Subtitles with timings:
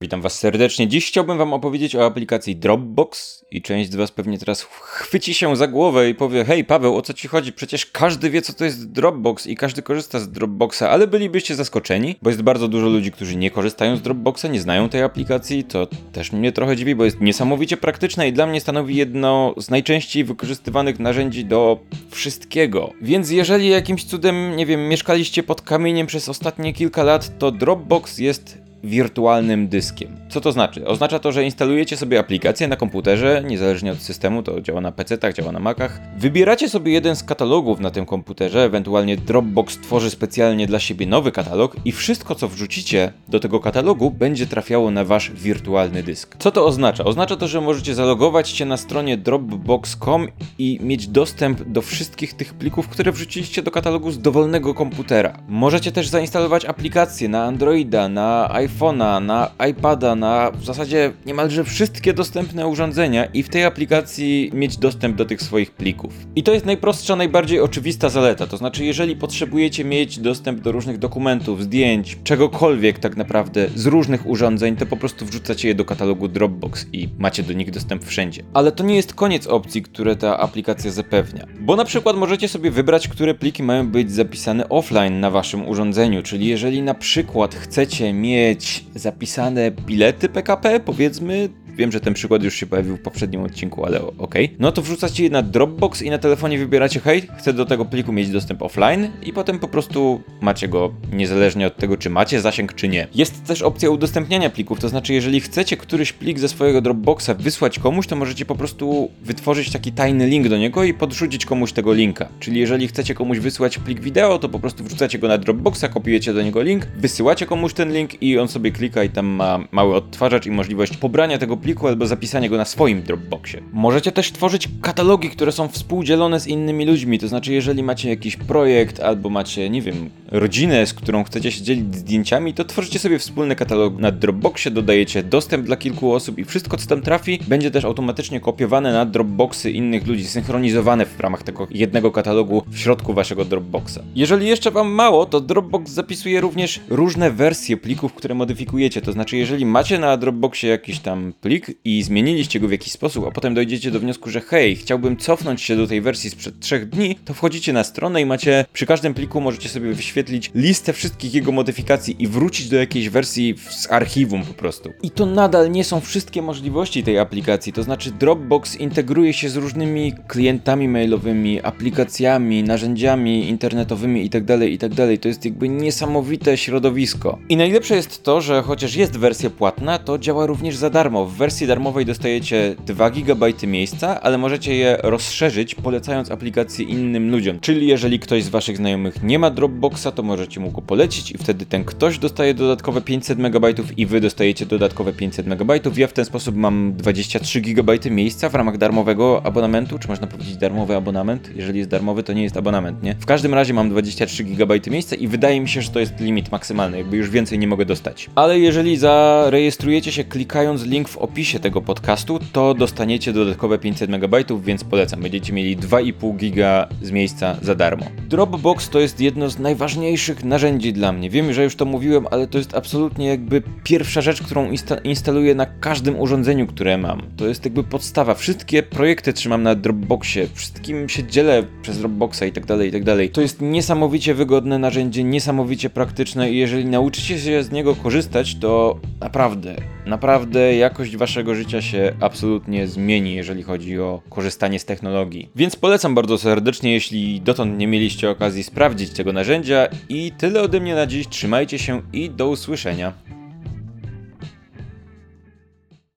[0.00, 0.88] Witam Was serdecznie.
[0.88, 5.56] Dziś chciałbym Wam opowiedzieć o aplikacji Dropbox i część z Was pewnie teraz chwyci się
[5.56, 7.52] za głowę i powie hej Paweł, o co Ci chodzi?
[7.52, 12.16] Przecież każdy wie co to jest Dropbox i każdy korzysta z Dropboxa, ale bylibyście zaskoczeni,
[12.22, 15.86] bo jest bardzo dużo ludzi, którzy nie korzystają z Dropboxa, nie znają tej aplikacji, to
[16.12, 20.24] też mnie trochę dziwi, bo jest niesamowicie praktyczna i dla mnie stanowi jedno z najczęściej
[20.24, 21.78] wykorzystywanych narzędzi do
[22.10, 22.92] wszystkiego.
[23.02, 28.18] Więc jeżeli jakimś cudem, nie wiem, mieszkaliście pod kamieniem przez ostatnie kilka lat, to Dropbox
[28.18, 30.16] jest wirtualnym dyskiem.
[30.28, 30.86] Co to znaczy?
[30.86, 35.34] Oznacza to, że instalujecie sobie aplikację na komputerze, niezależnie od systemu, to działa na PC-tach,
[35.34, 36.00] działa na Macach.
[36.18, 41.32] Wybieracie sobie jeden z katalogów na tym komputerze, ewentualnie Dropbox tworzy specjalnie dla siebie nowy
[41.32, 46.36] katalog i wszystko, co wrzucicie do tego katalogu, będzie trafiało na wasz wirtualny dysk.
[46.38, 47.04] Co to oznacza?
[47.04, 52.54] Oznacza to, że możecie zalogować się na stronie dropbox.com i mieć dostęp do wszystkich tych
[52.54, 55.38] plików, które wrzuciliście do katalogu z dowolnego komputera.
[55.48, 61.64] Możecie też zainstalować aplikacje na Androida, na iPhone, iPhone'a, na iPada, na w zasadzie niemalże
[61.64, 66.14] wszystkie dostępne urządzenia i w tej aplikacji mieć dostęp do tych swoich plików.
[66.36, 68.46] I to jest najprostsza, najbardziej oczywista zaleta.
[68.46, 74.26] To znaczy, jeżeli potrzebujecie mieć dostęp do różnych dokumentów, zdjęć, czegokolwiek tak naprawdę z różnych
[74.26, 78.42] urządzeń, to po prostu wrzucacie je do katalogu Dropbox i macie do nich dostęp wszędzie.
[78.54, 81.46] Ale to nie jest koniec opcji, które ta aplikacja zapewnia.
[81.60, 86.22] Bo na przykład możecie sobie wybrać, które pliki mają być zapisane offline na waszym urządzeniu,
[86.22, 91.48] czyli jeżeli na przykład chcecie mieć zapisane bilety PKP, powiedzmy,
[91.78, 94.16] Wiem, że ten przykład już się pojawił w poprzednim odcinku, ale okej.
[94.18, 94.56] Okay.
[94.58, 98.12] No to wrzucacie je na Dropbox i na telefonie wybieracie, hej, chcę do tego pliku
[98.12, 102.74] mieć dostęp offline i potem po prostu macie go niezależnie od tego, czy macie zasięg,
[102.74, 103.06] czy nie.
[103.14, 107.78] Jest też opcja udostępniania plików, to znaczy jeżeli chcecie któryś plik ze swojego Dropboxa wysłać
[107.78, 111.92] komuś, to możecie po prostu wytworzyć taki tajny link do niego i podrzucić komuś tego
[111.92, 112.28] linka.
[112.40, 116.34] Czyli jeżeli chcecie komuś wysłać plik wideo, to po prostu wrzucacie go na Dropboxa, kopiujecie
[116.34, 119.94] do niego link, wysyłacie komuś ten link i on sobie klika i tam ma mały
[119.94, 123.60] odtwarzacz i możliwość pobrania tego pliku pliku albo zapisanie go na swoim Dropboxie.
[123.72, 128.36] Możecie też tworzyć katalogi, które są współdzielone z innymi ludźmi, to znaczy jeżeli macie jakiś
[128.36, 133.18] projekt albo macie, nie wiem, rodzinę, z którą chcecie się dzielić zdjęciami, to tworzycie sobie
[133.18, 137.70] wspólny katalog na Dropboxie, dodajecie dostęp dla kilku osób i wszystko co tam trafi będzie
[137.70, 143.14] też automatycznie kopiowane na Dropboxy innych ludzi, synchronizowane w ramach tego jednego katalogu w środku
[143.14, 143.98] waszego Dropboxa.
[144.14, 149.36] Jeżeli jeszcze wam mało, to Dropbox zapisuje również różne wersje plików, które modyfikujecie, to znaczy
[149.36, 153.30] jeżeli macie na Dropboxie jakiś tam plik, plik i zmieniliście go w jakiś sposób, a
[153.30, 157.16] potem dojdziecie do wniosku, że hej, chciałbym cofnąć się do tej wersji sprzed trzech dni,
[157.24, 161.52] to wchodzicie na stronę i macie przy każdym pliku możecie sobie wyświetlić listę wszystkich jego
[161.52, 164.90] modyfikacji i wrócić do jakiejś wersji z archiwum po prostu.
[165.02, 169.56] I to nadal nie są wszystkie możliwości tej aplikacji, to znaczy Dropbox integruje się z
[169.56, 175.08] różnymi klientami mailowymi, aplikacjami, narzędziami internetowymi itd., tak itd.
[175.08, 177.38] Tak to jest jakby niesamowite środowisko.
[177.48, 181.26] I najlepsze jest to, że chociaż jest wersja płatna, to działa również za darmo.
[181.26, 187.60] W wersji darmowej dostajecie 2 GB miejsca, ale możecie je rozszerzyć, polecając aplikację innym ludziom.
[187.60, 191.38] Czyli jeżeli ktoś z waszych znajomych nie ma Dropboxa, to możecie mu go polecić i
[191.38, 193.66] wtedy ten ktoś dostaje dodatkowe 500 MB
[193.96, 195.72] i wy dostajecie dodatkowe 500 MB.
[195.96, 200.56] Ja w ten sposób mam 23 GB miejsca w ramach darmowego abonamentu, czy można powiedzieć
[200.56, 201.50] darmowy abonament?
[201.56, 203.14] Jeżeli jest darmowy, to nie jest abonament, nie?
[203.14, 206.52] W każdym razie mam 23 GB miejsca i wydaje mi się, że to jest limit
[206.52, 208.30] maksymalny, jakby już więcej nie mogę dostać.
[208.34, 214.10] Ale jeżeli zarejestrujecie się klikając link w opisie, opisie tego podcastu, to dostaniecie dodatkowe 500
[214.10, 215.20] MB, więc polecam.
[215.20, 218.06] Będziecie mieli 2,5 giga z miejsca za darmo.
[218.28, 221.30] Dropbox to jest jedno z najważniejszych narzędzi dla mnie.
[221.30, 225.54] Wiem, że już to mówiłem, ale to jest absolutnie jakby pierwsza rzecz, którą insta instaluję
[225.54, 227.22] na każdym urządzeniu, które mam.
[227.36, 228.34] To jest jakby podstawa.
[228.34, 233.04] Wszystkie projekty trzymam na Dropboxie, wszystkim się dzielę przez Dropboxa i tak dalej, i tak
[233.04, 233.30] dalej.
[233.30, 238.98] To jest niesamowicie wygodne narzędzie, niesamowicie praktyczne i jeżeli nauczycie się z niego korzystać, to
[239.20, 240.76] naprawdę, naprawdę
[241.18, 245.48] waszego życia się absolutnie zmieni, jeżeli chodzi o korzystanie z technologii.
[245.56, 249.88] Więc polecam bardzo serdecznie, jeśli dotąd nie mieliście okazji sprawdzić tego narzędzia.
[250.08, 251.28] I tyle ode mnie na dziś.
[251.28, 253.37] Trzymajcie się i do usłyszenia.